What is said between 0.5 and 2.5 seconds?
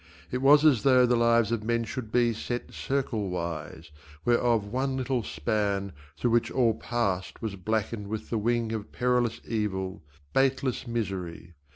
as though the lives of men should be